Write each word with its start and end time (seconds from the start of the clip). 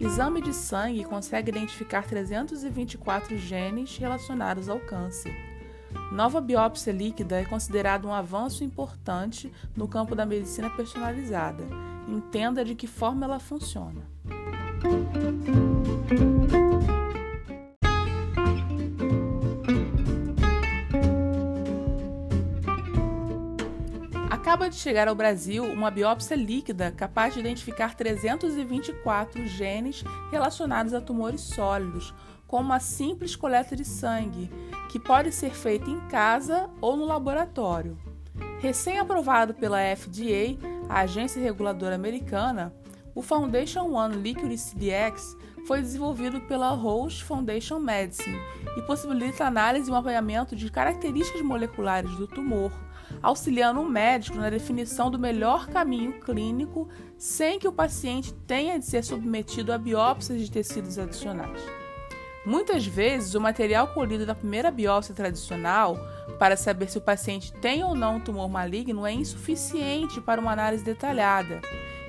exame 0.00 0.40
de 0.40 0.54
sangue 0.54 1.04
consegue 1.04 1.50
identificar 1.50 2.04
324 2.04 3.36
genes 3.36 3.96
relacionados 3.96 4.68
ao 4.68 4.78
câncer. 4.80 5.34
Nova 6.12 6.40
biópsia 6.40 6.92
líquida 6.92 7.40
é 7.40 7.44
considerado 7.44 8.06
um 8.06 8.12
avanço 8.12 8.62
importante 8.62 9.52
no 9.76 9.88
campo 9.88 10.14
da 10.14 10.26
medicina 10.26 10.70
personalizada. 10.70 11.64
Entenda 12.06 12.64
de 12.64 12.74
que 12.74 12.86
forma 12.86 13.26
ela 13.26 13.38
funciona. 13.38 14.02
Acaba 24.48 24.70
de 24.70 24.76
chegar 24.76 25.08
ao 25.08 25.14
Brasil 25.14 25.62
uma 25.62 25.90
biópsia 25.90 26.34
líquida 26.34 26.90
capaz 26.90 27.34
de 27.34 27.40
identificar 27.40 27.94
324 27.94 29.46
genes 29.46 30.02
relacionados 30.30 30.94
a 30.94 31.02
tumores 31.02 31.42
sólidos, 31.42 32.14
com 32.46 32.58
uma 32.58 32.80
simples 32.80 33.36
coleta 33.36 33.76
de 33.76 33.84
sangue, 33.84 34.50
que 34.90 34.98
pode 34.98 35.32
ser 35.32 35.50
feita 35.50 35.90
em 35.90 36.00
casa 36.08 36.70
ou 36.80 36.96
no 36.96 37.04
laboratório. 37.04 37.98
Recém-aprovado 38.58 39.52
pela 39.52 39.94
FDA, 39.94 40.56
a 40.88 41.00
agência 41.00 41.42
reguladora 41.42 41.96
americana, 41.96 42.72
o 43.18 43.22
Foundation 43.22 43.92
One 43.92 44.14
Liquid 44.14 44.56
CDX 44.56 45.36
foi 45.66 45.82
desenvolvido 45.82 46.40
pela 46.42 46.70
Roche 46.70 47.24
Foundation 47.24 47.80
Medicine 47.80 48.38
e 48.76 48.82
possibilita 48.82 49.44
análise 49.44 49.90
e 49.90 49.92
mapeamento 49.92 50.54
de 50.54 50.70
características 50.70 51.42
moleculares 51.42 52.14
do 52.14 52.28
tumor, 52.28 52.70
auxiliando 53.20 53.80
o 53.80 53.88
médico 53.88 54.36
na 54.36 54.48
definição 54.48 55.10
do 55.10 55.18
melhor 55.18 55.66
caminho 55.66 56.20
clínico 56.20 56.88
sem 57.16 57.58
que 57.58 57.66
o 57.66 57.72
paciente 57.72 58.32
tenha 58.46 58.78
de 58.78 58.86
ser 58.86 59.02
submetido 59.02 59.72
a 59.72 59.78
biópsias 59.78 60.40
de 60.40 60.48
tecidos 60.48 60.96
adicionais. 60.96 61.60
Muitas 62.46 62.86
vezes, 62.86 63.34
o 63.34 63.40
material 63.40 63.88
colhido 63.88 64.24
na 64.24 64.34
primeira 64.36 64.70
biópsia 64.70 65.12
tradicional 65.12 65.98
para 66.38 66.56
saber 66.56 66.88
se 66.88 66.98
o 66.98 67.00
paciente 67.00 67.52
tem 67.54 67.82
ou 67.82 67.96
não 67.96 68.18
um 68.18 68.20
tumor 68.20 68.48
maligno 68.48 69.04
é 69.04 69.12
insuficiente 69.12 70.20
para 70.20 70.40
uma 70.40 70.52
análise 70.52 70.84
detalhada, 70.84 71.60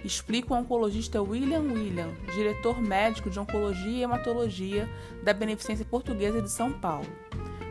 explica 0.03 0.53
o 0.53 0.57
oncologista 0.57 1.21
William 1.21 1.61
William, 1.61 2.09
diretor 2.33 2.81
médico 2.81 3.29
de 3.29 3.39
Oncologia 3.39 3.99
e 3.99 4.03
Hematologia 4.03 4.89
da 5.23 5.33
Beneficência 5.33 5.85
Portuguesa 5.85 6.41
de 6.41 6.49
São 6.49 6.71
Paulo. 6.71 7.07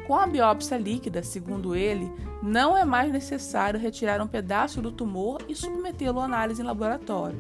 Com 0.07 0.15
a 0.17 0.27
biópsia 0.27 0.79
líquida, 0.79 1.23
segundo 1.23 1.77
ele, 1.77 2.11
não 2.43 2.77
é 2.77 2.84
mais 2.84 3.12
necessário 3.12 3.79
retirar 3.79 4.23
um 4.23 4.27
pedaço 4.27 4.81
do 4.81 4.91
tumor 4.91 5.43
e 5.49 5.55
submetê-lo 5.55 6.21
à 6.21 6.25
análise 6.25 6.62
em 6.62 6.65
laboratório. 6.65 7.39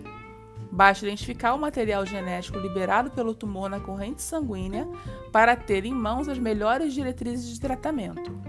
Basta 0.70 1.06
identificar 1.06 1.54
o 1.54 1.58
material 1.58 2.04
genético 2.04 2.58
liberado 2.58 3.10
pelo 3.10 3.34
tumor 3.34 3.70
na 3.70 3.80
corrente 3.80 4.20
sanguínea 4.20 4.86
para 5.32 5.56
ter 5.56 5.86
em 5.86 5.94
mãos 5.94 6.28
as 6.28 6.38
melhores 6.38 6.92
diretrizes 6.92 7.48
de 7.48 7.58
tratamento. 7.58 8.47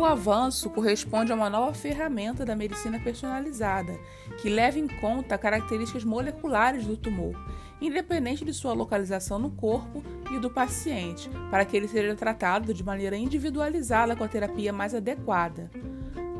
O 0.00 0.04
avanço 0.06 0.70
corresponde 0.70 1.30
a 1.30 1.34
uma 1.34 1.50
nova 1.50 1.74
ferramenta 1.74 2.42
da 2.42 2.56
medicina 2.56 2.98
personalizada, 2.98 4.00
que 4.40 4.48
leva 4.48 4.78
em 4.78 4.88
conta 4.88 5.36
características 5.36 6.04
moleculares 6.04 6.86
do 6.86 6.96
tumor, 6.96 7.34
independente 7.82 8.42
de 8.42 8.54
sua 8.54 8.72
localização 8.72 9.38
no 9.38 9.50
corpo 9.50 10.02
e 10.34 10.38
do 10.38 10.48
paciente, 10.48 11.28
para 11.50 11.66
que 11.66 11.76
ele 11.76 11.86
seja 11.86 12.14
tratado 12.14 12.72
de 12.72 12.82
maneira 12.82 13.14
individualizada 13.14 14.16
com 14.16 14.24
a 14.24 14.28
terapia 14.28 14.72
mais 14.72 14.94
adequada. 14.94 15.70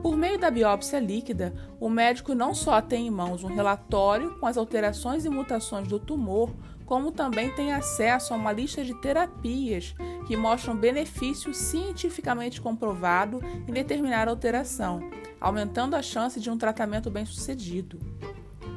Por 0.02 0.16
meio 0.16 0.38
da 0.38 0.50
biópsia 0.50 0.98
líquida, 0.98 1.52
o 1.78 1.90
médico 1.90 2.34
não 2.34 2.54
só 2.54 2.80
tem 2.80 3.06
em 3.06 3.10
mãos 3.10 3.44
um 3.44 3.48
relatório 3.48 4.38
com 4.38 4.46
as 4.46 4.56
alterações 4.56 5.26
e 5.26 5.28
mutações 5.28 5.86
do 5.86 5.98
tumor, 5.98 6.50
como 6.86 7.12
também 7.12 7.50
tem 7.50 7.72
acesso 7.72 8.32
a 8.32 8.36
uma 8.36 8.50
lista 8.50 8.82
de 8.82 8.94
terapias 8.94 9.94
que 10.26 10.38
mostram 10.38 10.74
benefício 10.74 11.52
cientificamente 11.52 12.62
comprovado 12.62 13.40
em 13.68 13.72
determinada 13.72 14.30
alteração, 14.30 15.00
aumentando 15.38 15.94
a 15.94 16.02
chance 16.02 16.40
de 16.40 16.48
um 16.48 16.56
tratamento 16.56 17.10
bem-sucedido. 17.10 17.98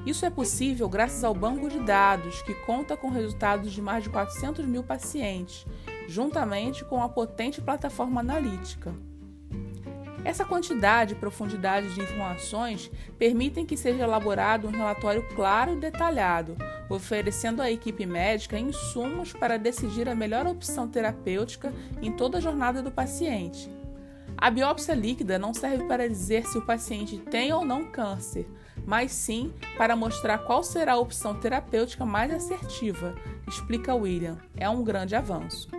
Isso 0.06 0.26
é 0.26 0.30
possível 0.30 0.90
graças 0.90 1.24
ao 1.24 1.34
banco 1.34 1.70
de 1.70 1.80
dados, 1.80 2.42
que 2.42 2.54
conta 2.54 2.98
com 2.98 3.10
resultados 3.10 3.72
de 3.72 3.82
mais 3.82 4.04
de 4.04 4.10
400 4.10 4.66
mil 4.66 4.84
pacientes, 4.84 5.66
juntamente 6.06 6.84
com 6.84 7.02
a 7.02 7.08
potente 7.08 7.62
plataforma 7.62 8.20
analítica. 8.20 8.94
Essa 10.26 10.46
quantidade 10.46 11.14
e 11.14 11.18
profundidade 11.18 11.94
de 11.94 12.02
informações 12.02 12.90
permitem 13.18 13.66
que 13.66 13.76
seja 13.76 14.04
elaborado 14.04 14.68
um 14.68 14.72
relatório 14.72 15.28
claro 15.36 15.74
e 15.74 15.80
detalhado, 15.80 16.56
oferecendo 16.90 17.62
à 17.62 17.70
equipe 17.70 18.06
médica 18.06 18.58
insumos 18.58 19.34
para 19.34 19.58
decidir 19.58 20.08
a 20.08 20.16
melhor 20.16 20.48
opção 20.48 20.88
terapêutica 20.88 21.74
em 22.02 22.12
toda 22.12 22.38
a 22.38 22.42
jornada 22.42 22.82
do 22.82 22.92
paciente. 22.92 23.70
A 24.38 24.50
biópsia 24.50 24.94
líquida 24.94 25.38
não 25.38 25.54
serve 25.54 25.86
para 25.86 26.08
dizer 26.08 26.46
se 26.46 26.58
o 26.58 26.66
paciente 26.66 27.18
tem 27.18 27.54
ou 27.54 27.64
não 27.64 27.86
câncer, 27.86 28.48
mas 28.86 29.12
sim 29.12 29.54
para 29.78 29.96
mostrar 29.96 30.40
qual 30.40 30.64
será 30.64 30.94
a 30.94 31.00
opção 31.00 31.36
terapêutica 31.36 32.06
mais 32.06 32.34
assertiva, 32.34 33.16
explica 33.48 33.96
William. 33.96 34.38
É 34.58 34.70
um 34.70 34.84
grande 34.84 35.16
avanço. 35.16 35.70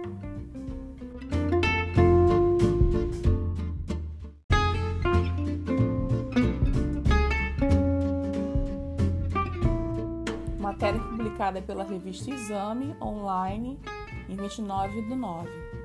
Publicada 11.35 11.61
pela 11.61 11.83
revista 11.83 12.31
Exame 12.31 12.97
online 13.01 13.79
em 14.29 14.37
29 14.37 15.03
de 15.03 15.15
9. 15.17 15.84